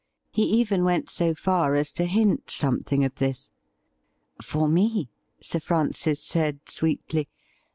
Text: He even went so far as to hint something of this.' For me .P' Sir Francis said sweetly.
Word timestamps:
He 0.31 0.45
even 0.45 0.83
went 0.83 1.11
so 1.11 1.35
far 1.35 1.75
as 1.75 1.91
to 1.91 2.05
hint 2.05 2.49
something 2.49 3.03
of 3.05 3.13
this.' 3.17 3.51
For 4.51 4.67
me 4.67 5.09
.P' 5.39 5.45
Sir 5.45 5.59
Francis 5.59 6.19
said 6.23 6.61
sweetly. 6.67 7.29